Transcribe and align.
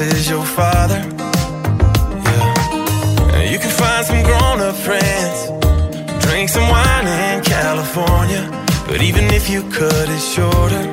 really 0.00 0.20
your 0.28 0.44
father. 0.44 1.00
Yeah. 2.24 3.50
You 3.50 3.58
can 3.58 3.70
find 3.70 4.04
some 4.04 4.22
grown 4.22 4.60
up 4.60 4.74
friends, 4.74 5.38
drink 6.24 6.48
some 6.48 6.68
wine 6.68 7.06
in 7.06 7.42
California. 7.42 8.44
But 8.88 9.02
even 9.02 9.24
if 9.32 9.48
you 9.48 9.62
cut 9.70 10.08
it 10.16 10.24
shorter, 10.34 10.84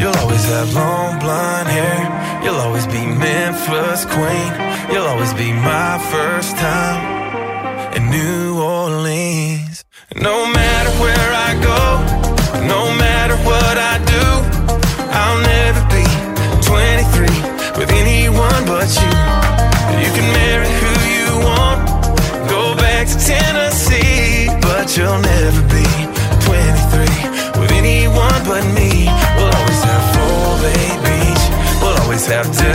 you'll 0.00 0.16
always 0.22 0.44
have 0.44 0.72
long 0.74 1.18
blonde 1.18 1.68
hair. 1.68 2.42
You'll 2.44 2.60
always 2.66 2.86
be 2.86 3.04
Memphis 3.06 4.04
queen. 4.04 4.50
You'll 4.92 5.08
always 5.12 5.34
be 5.34 5.52
my 5.52 5.98
first 6.12 6.56
time 6.56 7.96
in 7.96 8.10
New 8.10 8.62
Orleans. 8.62 9.84
No 10.14 10.46
matter 10.46 10.90
where 11.02 11.30
I 11.48 11.50
go, 11.70 11.83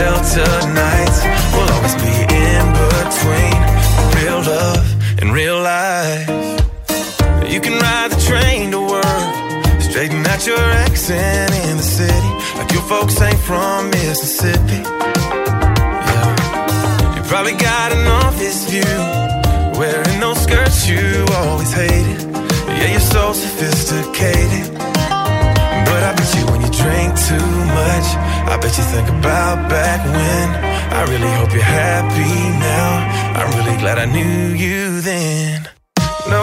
Delta 0.00 0.48
nights, 0.72 1.20
we'll 1.52 1.70
always 1.76 1.94
be 1.96 2.08
in 2.08 2.64
between 2.72 3.60
real 4.16 4.40
love 4.40 4.86
and 5.20 5.30
real 5.30 5.60
life. 5.60 6.26
You 7.52 7.60
can 7.60 7.78
ride 7.78 8.10
the 8.10 8.20
train 8.26 8.70
to 8.70 8.80
work, 8.80 9.82
straighten 9.82 10.26
out 10.26 10.46
your 10.46 10.56
accent 10.56 11.52
in 11.68 11.76
the 11.76 11.82
city, 11.82 12.32
like 12.56 12.72
your 12.72 12.80
folks 12.88 13.20
ain't 13.20 13.38
from 13.40 13.90
Mississippi. 13.90 14.80
Yeah. 16.08 17.16
You 17.16 17.22
probably 17.24 17.56
got 17.56 17.92
an 17.92 18.06
office 18.06 18.70
view, 18.70 18.96
wearing 19.78 20.18
those 20.18 20.40
skirts 20.42 20.88
you 20.88 21.26
always 21.42 21.74
hated. 21.74 22.22
Yeah, 22.68 22.92
you're 22.92 23.00
so 23.00 23.34
sophisticated. 23.34 24.79
Too 27.30 27.52
much, 27.80 28.08
I 28.52 28.58
bet 28.60 28.76
you 28.78 28.84
think 28.94 29.08
about 29.08 29.70
back 29.70 30.00
when. 30.16 30.46
I 30.98 31.00
really 31.12 31.32
hope 31.38 31.52
you're 31.54 31.62
happy 31.62 32.34
now. 32.72 32.90
I'm 33.38 33.50
really 33.58 33.76
glad 33.82 33.98
I 33.98 34.06
knew 34.06 34.54
you 34.64 35.00
then. 35.00 35.68
No 36.28 36.42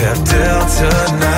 we'll 0.00 0.06
always 0.06 0.78
have 0.78 1.37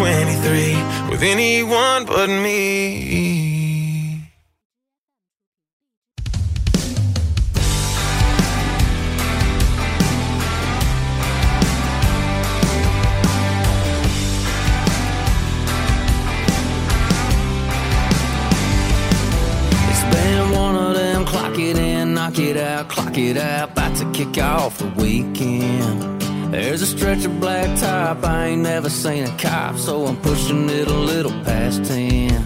23 0.00 1.10
with 1.10 1.22
anyone 1.22 2.06
but 2.06 2.30
me. 2.30 4.24
Clock 21.26 21.58
it 21.58 21.76
in, 21.76 22.14
knock 22.14 22.38
it 22.38 22.56
out, 22.56 22.88
clock 22.88 23.18
it 23.18 23.36
out, 23.36 23.72
about 23.72 23.94
to 23.96 24.10
kick 24.12 24.42
off 24.42 24.78
the 24.78 24.86
weekend. 24.96 26.19
There's 26.50 26.82
a 26.82 26.86
stretch 26.86 27.24
of 27.24 27.38
black 27.38 27.78
top, 27.78 28.24
I 28.24 28.48
ain't 28.48 28.62
never 28.62 28.90
seen 28.90 29.22
a 29.22 29.38
cop, 29.38 29.76
so 29.76 30.06
I'm 30.06 30.16
pushing 30.16 30.68
it 30.68 30.88
a 30.88 30.92
little 30.92 31.30
past 31.44 31.84
10. 31.84 32.44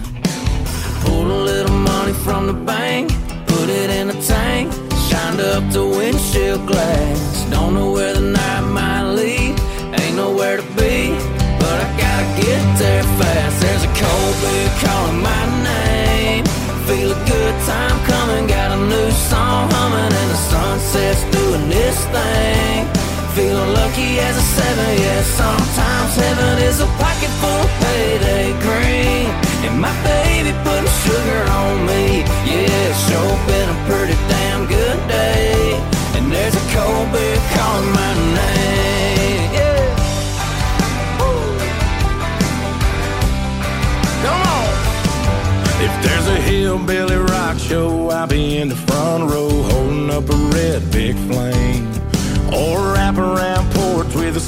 Pulled 1.01 1.31
a 1.31 1.41
little 1.51 1.75
money 1.75 2.13
from 2.13 2.45
the 2.45 2.53
bank, 2.53 3.09
put 3.47 3.67
it 3.67 3.89
in 3.89 4.11
a 4.11 4.21
tank, 4.21 4.71
shined 5.09 5.41
up 5.41 5.63
the 5.73 5.87
windshield 5.87 6.67
glass. 6.67 7.49
Don't 7.49 7.73
know 7.73 7.93
where 7.93 8.13
the 8.13 8.21
night 8.21 8.61
might 8.61 9.07
lead, 9.15 9.59
ain't 9.99 10.15
nowhere 10.15 10.57
to 10.57 10.67
be, 10.77 11.09
but 11.57 11.77
I 11.81 11.87
gotta 11.97 12.27
get 12.45 12.61
there 12.77 13.03
fast. 13.17 13.59
There's 13.59 13.83
a 13.85 13.93
cold 14.01 14.35
beer 14.41 14.69
calling 14.85 15.21
my 15.21 15.45
name. 15.63 16.45
Feel 16.85 17.11
a 17.11 17.25
good 17.25 17.55
time 17.65 17.97
coming, 18.05 18.45
got 18.45 18.69
a 18.69 18.77
new 18.85 19.09
song 19.29 19.67
humming, 19.71 20.13
and 20.21 20.29
the 20.29 20.41
sunset's 20.51 21.23
doing 21.35 21.69
this 21.69 22.05
thing. 22.13 22.94
Feeling 23.35 23.73
lucky 23.73 24.17
as 24.19 24.37
a 24.37 24.41
seven, 24.41 24.97
yeah. 24.97 25.21
Sometimes 25.23 26.15
heaven 26.15 26.57
is 26.63 26.79
a 26.79 26.85
pocket 26.95 27.31
full 27.43 27.61
of 27.67 27.71
payday 27.83 28.53
green. 28.63 29.27
And 29.67 29.75
my 29.81 29.91
baby 30.07 30.55
putting 30.63 30.87
sugar 31.03 31.43
on 31.51 31.85
me. 31.85 32.23
Yeah, 32.47 32.87
it's 32.87 33.09
sure 33.09 33.35
been 33.45 33.69
a 33.75 33.79
pretty 33.89 34.15
damn 34.31 34.65
good 34.67 34.99
day. 35.09 35.75
And 36.15 36.31
there's 36.31 36.55
a 36.55 36.65
cold 36.71 37.11
beer 37.11 37.35
calling 37.51 37.91
my 37.91 38.13
name. 38.39 39.51
Yeah. 39.51 39.83
Come 44.23 44.41
on. 44.55 44.67
If 45.83 45.93
there's 46.03 46.27
a 46.29 46.39
hillbilly 46.39 47.17
rock 47.17 47.59
show, 47.59 48.11
I'll 48.11 48.27
be 48.27 48.59
in 48.59 48.69
the 48.69 48.77
front 48.87 49.29
row 49.29 49.49
holding 49.49 50.09
up 50.09 50.29
a 50.29 50.37
red 50.55 50.89
Bic 50.89 51.17
flame. 51.27 51.54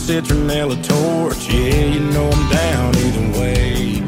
Citronella 0.08 0.78
torch. 0.88 1.50
Yeah, 1.54 1.84
you 1.84 2.00
know 2.00 2.30
I'm 2.30 2.50
down 2.50 2.96
either 2.96 3.40
way. 3.40 4.00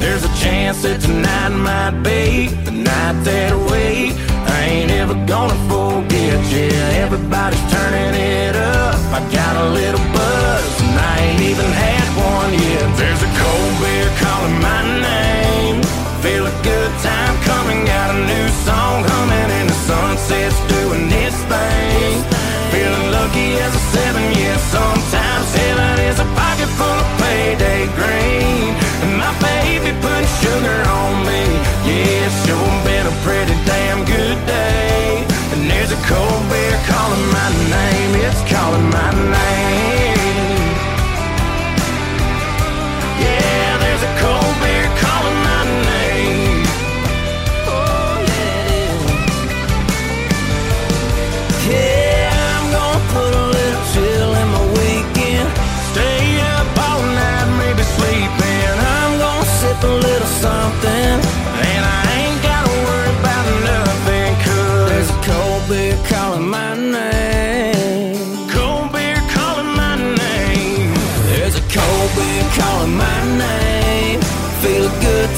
There's 0.00 0.24
a 0.24 0.34
chance 0.42 0.82
that 0.82 1.00
tonight 1.00 1.50
might 1.50 2.02
be 2.02 2.48
the 2.64 2.72
night 2.72 3.22
that 3.22 3.52
wait. 3.70 4.14
I 4.50 4.64
ain't 4.64 4.90
ever 4.90 5.14
gonna 5.26 5.54
forget. 5.70 6.42
Yeah, 6.50 7.04
everybody's 7.04 7.64
turning 7.70 8.20
it 8.20 8.56
up. 8.56 8.96
I 9.14 9.20
got 9.30 9.54
a 9.64 9.66
little 9.70 10.04
buzz 10.12 10.33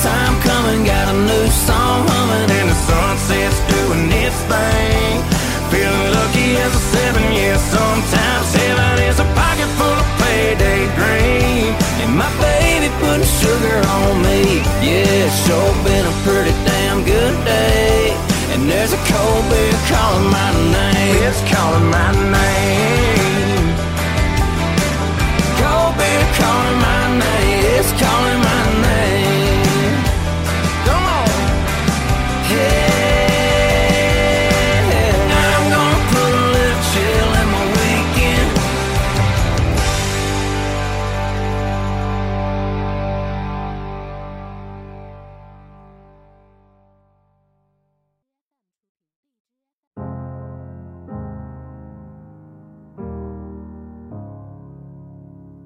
time 0.06 0.36
coming, 0.46 0.84
got 0.86 1.06
a 1.14 1.16
new 1.30 1.46
song 1.66 2.06
humming, 2.06 2.50
and 2.58 2.68
the 2.70 2.78
sunset's 2.86 3.58
doing 3.74 4.06
its 4.22 4.38
thing. 4.50 5.14
Feeling 5.72 6.08
lucky 6.18 6.48
as 6.64 6.72
a 6.80 6.82
seven, 6.94 7.24
yeah. 7.34 7.58
Sometimes 7.58 8.48
heaven 8.54 8.94
is 9.10 9.18
a 9.18 9.28
pocket 9.34 9.70
full 9.78 9.98
of 10.02 10.08
payday 10.22 10.82
dream. 10.98 11.70
And 12.02 12.12
my 12.22 12.30
baby 12.38 12.88
putting 13.02 13.30
sugar 13.42 13.78
on 13.98 14.12
me. 14.26 14.62
Yeah, 14.86 15.26
sure 15.42 15.65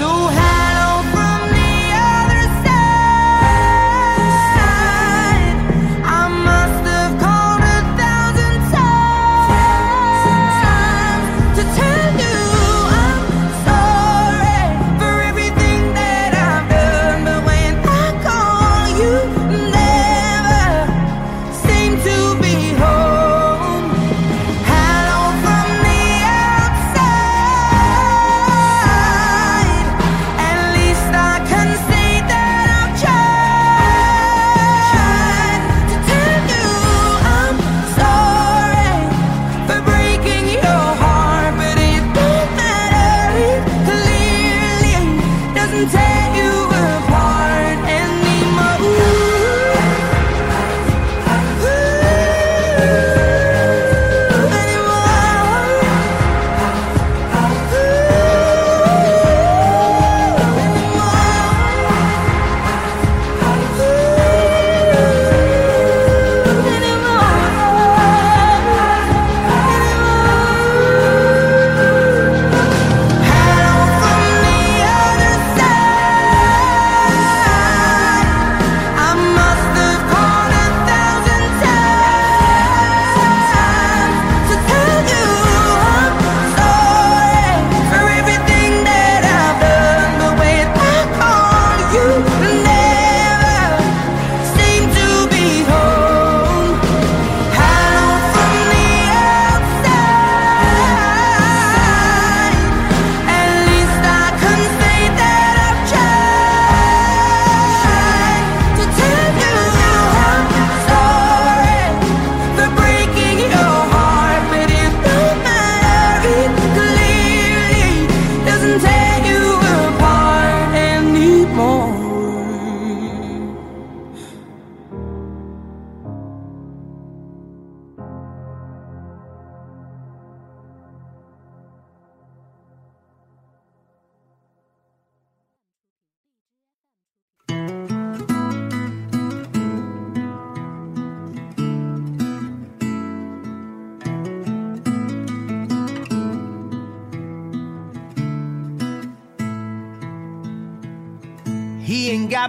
So 0.00 0.39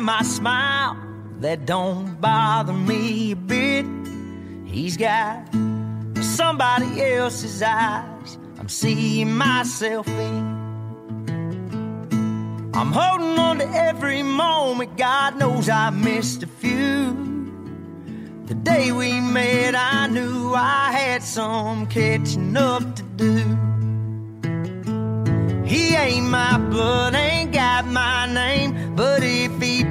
my 0.01 0.21
smile, 0.23 0.97
that 1.39 1.65
don't 1.65 2.19
bother 2.19 2.73
me 2.73 3.31
a 3.31 3.35
bit. 3.35 3.85
He's 4.65 4.97
got 4.97 5.47
somebody 6.21 7.01
else's 7.01 7.61
eyes, 7.61 8.37
I'm 8.59 8.69
seeing 8.69 9.33
myself 9.35 10.07
in. 10.07 10.61
I'm 12.73 12.91
holding 12.91 13.37
on 13.37 13.59
to 13.59 13.67
every 13.69 14.23
moment, 14.23 14.97
God 14.97 15.37
knows 15.37 15.69
I 15.69 15.89
missed 15.89 16.41
a 16.43 16.47
few. 16.47 17.31
The 18.45 18.55
day 18.55 18.91
we 18.91 19.19
met, 19.19 19.75
I 19.75 20.07
knew 20.07 20.53
I 20.53 20.91
had 20.91 21.21
some 21.21 21.85
catching 21.87 22.57
up 22.57 22.83
to 22.95 23.03
do. 23.15 23.37
He 25.65 25.95
ain't 25.95 26.27
my 26.27 26.57
blood, 26.57 27.13
ain't 27.15 27.53
got 27.53 27.85
my 27.85 28.25
name, 28.25 28.95
but 28.95 29.23
if 29.23 29.61
he 29.61 29.83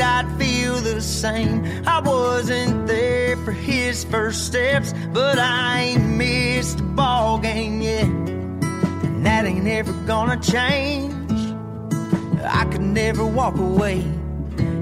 did, 0.00 0.06
I'd 0.06 0.38
feel 0.38 0.76
the 0.76 1.00
same. 1.00 1.64
I 1.86 2.00
wasn't 2.00 2.86
there 2.86 3.36
for 3.38 3.52
his 3.52 4.04
first 4.04 4.46
steps, 4.46 4.94
but 5.12 5.38
I 5.38 5.80
ain't 5.80 6.16
missed 6.16 6.80
a 6.80 6.82
ball 6.82 7.38
game 7.38 7.82
yet, 7.82 8.04
and 8.04 9.26
that 9.26 9.44
ain't 9.44 9.66
ever 9.66 9.92
gonna 10.06 10.40
change. 10.40 11.30
I 12.42 12.64
could 12.70 12.80
never 12.80 13.24
walk 13.26 13.56
away. 13.56 14.04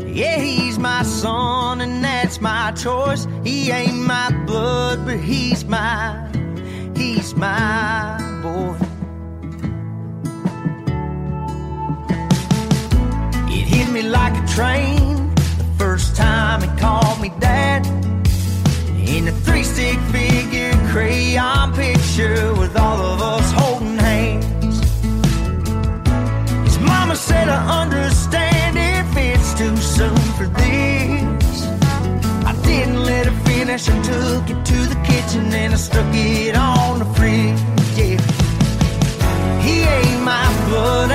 Yeah, 0.06 0.38
he's 0.38 0.78
my 0.78 1.02
son, 1.02 1.80
and 1.80 2.02
that's 2.04 2.40
my 2.40 2.72
choice. 2.72 3.26
He 3.44 3.70
ain't 3.70 4.06
my 4.06 4.30
blood, 4.46 5.04
but 5.04 5.18
he's 5.18 5.64
my, 5.64 6.28
he's 6.96 7.34
my 7.34 8.18
boy. 8.42 8.76
It 13.50 13.64
hit 13.74 13.90
me 13.90 14.02
like 14.02 14.36
a 14.42 14.46
train 14.46 14.97
time 16.58 16.68
he 16.68 16.80
called 16.80 17.20
me 17.20 17.30
dad. 17.40 17.86
In 19.08 19.28
a 19.28 19.32
three 19.32 19.62
stick 19.62 19.98
figure 20.12 20.72
crayon 20.90 21.72
picture 21.74 22.52
with 22.54 22.76
all 22.76 23.00
of 23.00 23.22
us 23.22 23.52
holding 23.52 23.96
hands. 23.96 24.80
His 26.64 26.78
mama 26.80 27.16
said, 27.16 27.48
I 27.48 27.82
understand 27.82 28.76
if 28.76 29.16
it's 29.16 29.54
too 29.54 29.76
soon 29.76 30.16
for 30.36 30.46
this. 30.46 31.66
I 32.44 32.54
didn't 32.64 33.02
let 33.04 33.26
her 33.26 33.44
finish, 33.44 33.88
I 33.88 34.02
took 34.02 34.50
it 34.50 34.64
to 34.64 34.78
the 34.92 35.00
kitchen 35.06 35.52
and 35.52 35.72
I 35.72 35.76
stuck 35.76 36.14
it 36.14 36.54
on 36.56 36.98
the 36.98 37.06
fridge. 37.16 37.60
Yeah. 37.96 38.20
He 39.62 39.80
ain't 39.80 40.22
my 40.22 40.46
blood, 40.68 41.10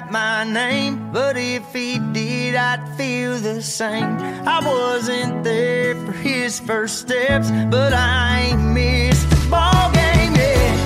got 0.00 0.12
my 0.12 0.44
name. 0.44 1.10
But 1.10 1.36
if 1.38 1.72
he 1.72 1.98
did, 2.12 2.54
I'd 2.54 2.84
feel 2.96 3.38
the 3.38 3.62
same. 3.62 4.16
I 4.54 4.58
wasn't 4.62 5.42
there 5.42 5.94
for 6.04 6.12
his 6.12 6.60
first 6.60 6.98
steps, 6.98 7.50
but 7.70 7.92
I 7.94 8.48
ain't 8.48 8.64
missed 8.74 9.28
the 9.30 9.40
ball 9.50 9.86
game 9.92 10.34
yet. 10.34 10.76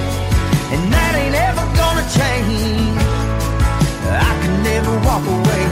And 0.74 0.82
that 0.94 1.12
ain't 1.22 1.38
ever 1.48 1.64
gonna 1.80 2.06
change. 2.20 2.98
I 4.30 4.32
can 4.42 4.56
never 4.70 4.94
walk 5.08 5.24
away. 5.38 5.64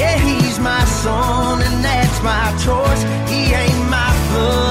Yeah, 0.00 0.16
he's 0.28 0.58
my 0.58 0.84
son, 1.02 1.60
and 1.66 1.84
that's 1.84 2.18
my 2.22 2.46
choice. 2.64 3.02
He 3.30 3.52
ain't 3.52 3.84
my 3.90 4.10
blood, 4.30 4.69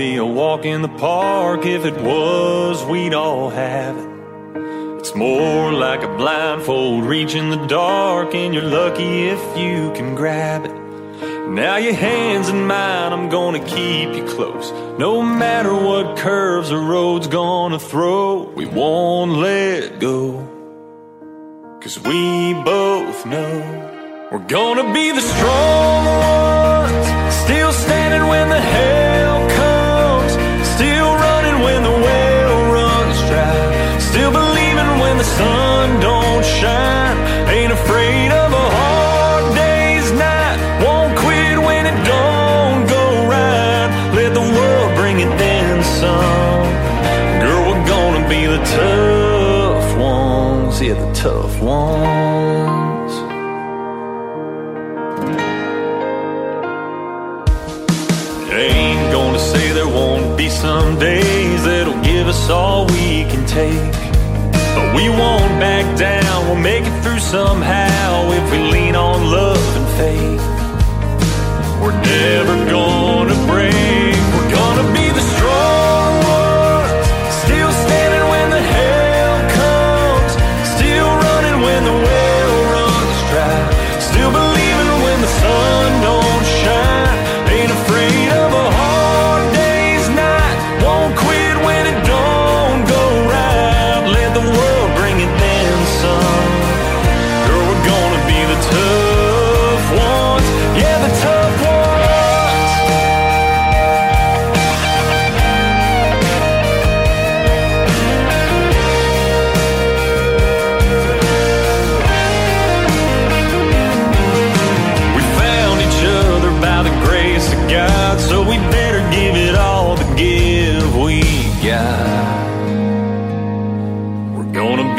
be 0.00 0.16
a 0.16 0.24
walk 0.24 0.64
in 0.64 0.80
the 0.80 0.88
park. 0.88 1.66
If 1.66 1.84
it 1.84 2.00
was, 2.00 2.82
we'd 2.86 3.12
all 3.12 3.50
have 3.50 3.94
it. 3.98 4.08
It's 4.98 5.14
more 5.14 5.74
like 5.74 6.02
a 6.02 6.08
blindfold 6.16 7.04
reaching 7.04 7.50
the 7.50 7.66
dark, 7.66 8.34
and 8.34 8.54
you're 8.54 8.70
lucky 8.80 9.28
if 9.28 9.42
you 9.58 9.92
can 9.92 10.14
grab 10.14 10.64
it. 10.64 10.74
Now 11.50 11.76
your 11.76 11.92
hands 11.92 12.48
in 12.48 12.66
mine, 12.66 13.12
I'm 13.12 13.28
gonna 13.28 13.62
keep 13.62 14.14
you 14.14 14.24
close. 14.24 14.72
No 14.98 15.20
matter 15.20 15.74
what 15.74 16.16
curves 16.16 16.70
the 16.70 16.78
road's 16.78 17.26
gonna 17.26 17.78
throw, 17.78 18.50
we 18.58 18.64
won't 18.64 19.32
let 19.32 20.00
go. 20.00 20.20
Cause 21.82 21.98
we 21.98 22.54
both 22.54 23.26
know 23.26 23.52
we're 24.32 24.48
gonna 24.58 24.94
be 24.94 25.12
the 25.12 25.20
strong 25.20 26.00
ones. 26.06 27.34
Still 27.44 27.72
standing 27.72 28.26
when 28.30 28.48
the 28.48 28.60
hell 28.60 29.09
sun 35.40 35.88
don't 36.00 36.44
shine. 36.58 37.18
Ain't 37.56 37.72
afraid 37.80 38.30
of 38.42 38.48
a 38.64 38.66
hard 38.78 39.44
day's 39.62 40.08
night. 40.26 40.58
Won't 40.84 41.12
quit 41.22 41.56
when 41.68 41.82
it 41.92 41.98
don't 42.14 42.82
go 42.96 43.04
right. 43.34 43.88
Let 44.18 44.30
the 44.38 44.46
world 44.56 44.90
bring 45.00 45.16
it 45.26 45.32
then 45.44 45.76
some. 46.00 46.68
Girl, 47.42 47.62
we're 47.68 47.86
gonna 47.94 48.24
be 48.34 48.42
the 48.54 48.62
tough 48.78 49.88
ones. 49.98 50.72
Yeah, 50.86 50.96
the 51.04 51.10
tough 51.24 51.54
ones. 51.78 53.12
Ain't 58.66 59.04
gonna 59.16 59.42
say 59.52 59.64
there 59.78 59.92
won't 60.00 60.36
be 60.36 60.48
some 60.50 60.98
days 60.98 61.60
that'll 61.68 62.02
give 62.10 62.26
us 62.34 62.42
all 62.50 62.86
we 62.94 63.24
can 63.32 63.44
take. 63.46 63.99
We 64.96 65.08
won't 65.08 65.54
back 65.60 65.86
down, 65.98 66.46
we'll 66.46 66.56
make 66.56 66.84
it 66.84 67.02
through 67.02 67.20
somehow 67.20 68.30
if 68.32 68.50
we 68.52 68.58
lean 68.58 68.96
on 68.96 69.30
love 69.30 69.76
and 69.76 69.88
faith. 70.00 70.44
We're 71.80 72.00
never 72.02 72.56
gonna 72.70 73.49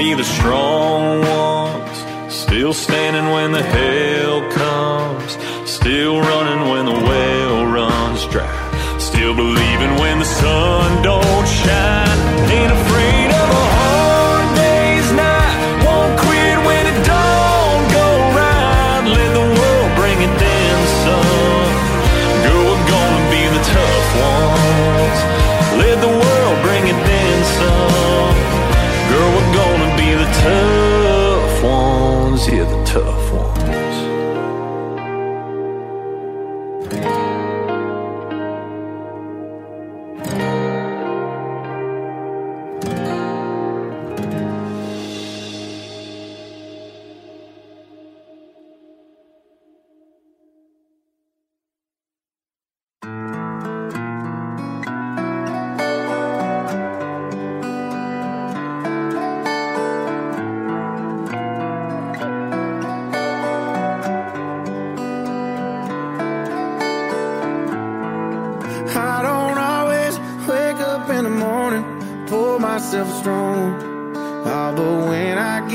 be 0.02 0.14
the 0.16 0.24
strong 0.24 1.22
ones. 1.22 1.98
Still 2.34 2.74
standing 2.74 3.28
when 3.36 3.52
the 3.52 3.62
hell 3.62 4.40
comes. 4.52 5.32
Still 5.70 6.20
running 6.20 6.70
when 6.70 6.86
the 6.86 7.00
well 7.10 7.66
runs 7.66 8.26
dry. 8.34 8.98
Still 8.98 9.36
believing 9.36 9.94
when 10.02 10.18
the 10.20 10.26
sun 10.26 11.01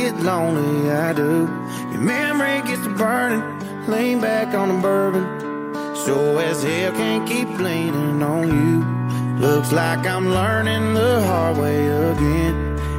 get 0.07 0.23
lonely, 0.23 0.91
I 0.91 1.13
do. 1.13 1.49
Your 1.91 2.01
memory 2.01 2.63
gets 2.69 2.83
to 2.85 2.91
burning, 2.91 3.43
lean 3.89 4.21
back 4.21 4.55
on 4.55 4.69
the 4.69 4.81
bourbon. 4.81 5.25
So 6.05 6.39
as 6.39 6.63
hell 6.63 6.93
can't 6.93 7.27
keep 7.29 7.49
leaning 7.59 8.23
on 8.23 8.45
you. 8.57 8.77
Looks 9.45 9.73
like 9.73 10.07
I'm 10.07 10.29
learning 10.29 10.95
the 10.95 11.23
hard 11.23 11.57
way 11.59 11.87
again. 11.87 12.55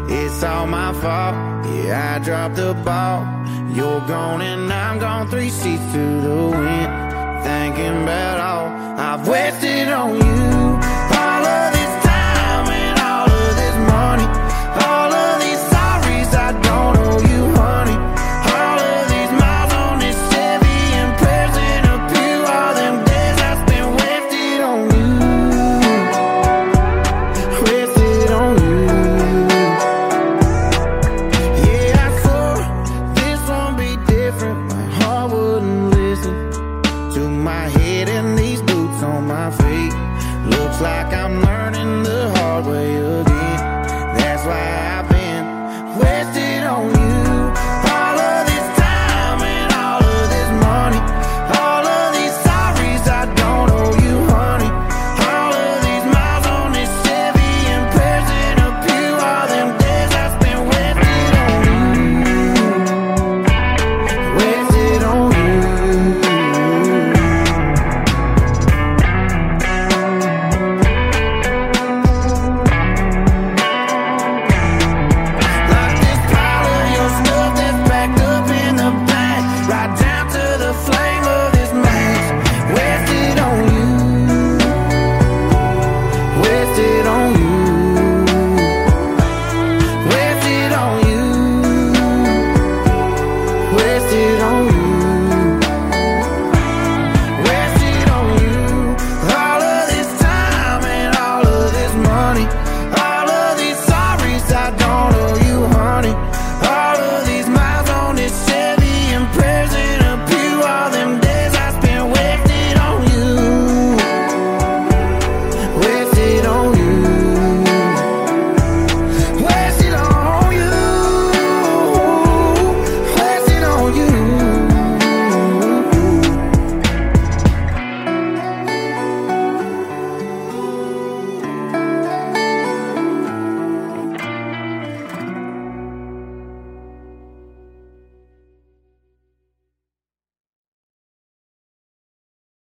It's 0.09 0.43
all 0.43 0.67
my 0.67 0.91
fault. 1.01 1.35
Yeah, 1.75 2.15
I 2.15 2.23
dropped 2.23 2.55
the 2.55 2.73
ball. 2.73 3.19
You're 3.75 4.01
gone 4.07 4.41
and 4.41 4.71
I'm 4.71 4.99
gone 4.99 5.29
three 5.29 5.49
seats 5.49 5.85
to 5.93 6.03
the 6.27 6.39
wind. 6.59 6.91
Thinking 7.47 8.03
about 8.03 8.37
all 8.49 8.67
I've 8.99 9.27
wasted 9.27 9.87
on 9.87 10.15
you. 10.15 10.56